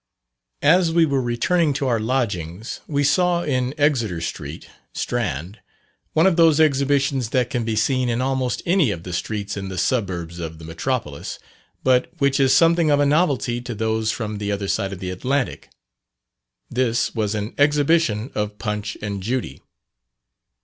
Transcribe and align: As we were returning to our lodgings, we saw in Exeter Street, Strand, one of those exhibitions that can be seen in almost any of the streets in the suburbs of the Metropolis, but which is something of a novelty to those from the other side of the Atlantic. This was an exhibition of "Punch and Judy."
As 0.63 0.91
we 0.91 1.05
were 1.05 1.21
returning 1.21 1.73
to 1.73 1.85
our 1.85 1.99
lodgings, 1.99 2.79
we 2.87 3.03
saw 3.03 3.43
in 3.43 3.75
Exeter 3.79 4.19
Street, 4.19 4.67
Strand, 4.95 5.59
one 6.13 6.25
of 6.25 6.37
those 6.37 6.59
exhibitions 6.59 7.29
that 7.29 7.51
can 7.51 7.63
be 7.63 7.75
seen 7.75 8.09
in 8.09 8.19
almost 8.19 8.63
any 8.65 8.89
of 8.89 9.03
the 9.03 9.13
streets 9.13 9.55
in 9.55 9.69
the 9.69 9.77
suburbs 9.77 10.39
of 10.39 10.57
the 10.57 10.65
Metropolis, 10.65 11.37
but 11.83 12.09
which 12.17 12.39
is 12.39 12.51
something 12.51 12.89
of 12.89 12.99
a 12.99 13.05
novelty 13.05 13.61
to 13.61 13.75
those 13.75 14.09
from 14.11 14.39
the 14.39 14.51
other 14.51 14.67
side 14.67 14.91
of 14.91 14.97
the 15.01 15.11
Atlantic. 15.11 15.69
This 16.67 17.13
was 17.13 17.35
an 17.35 17.53
exhibition 17.59 18.31
of 18.33 18.57
"Punch 18.57 18.97
and 19.03 19.21
Judy." 19.21 19.61